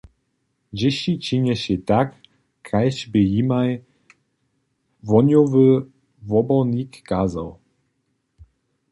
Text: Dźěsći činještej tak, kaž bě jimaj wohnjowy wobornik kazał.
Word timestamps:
Dźěsći 0.77 1.11
činještej 1.25 1.79
tak, 1.89 2.07
kaž 2.67 2.95
bě 3.11 3.21
jimaj 3.33 3.71
wohnjowy 5.07 5.67
wobornik 6.29 6.93
kazał. 7.09 7.49